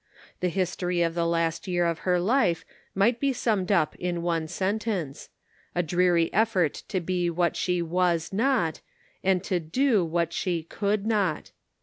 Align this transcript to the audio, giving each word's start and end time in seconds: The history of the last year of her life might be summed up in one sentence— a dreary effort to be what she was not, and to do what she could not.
The 0.39 0.49
history 0.49 1.03
of 1.03 1.13
the 1.13 1.27
last 1.27 1.67
year 1.67 1.85
of 1.85 1.99
her 2.09 2.19
life 2.19 2.65
might 2.95 3.19
be 3.19 3.31
summed 3.31 3.71
up 3.71 3.95
in 3.97 4.23
one 4.23 4.47
sentence— 4.47 5.29
a 5.75 5.83
dreary 5.83 6.33
effort 6.33 6.73
to 6.87 6.99
be 6.99 7.29
what 7.29 7.55
she 7.55 7.83
was 7.83 8.33
not, 8.33 8.81
and 9.23 9.43
to 9.43 9.59
do 9.59 10.03
what 10.03 10.33
she 10.33 10.63
could 10.63 11.05
not. 11.05 11.51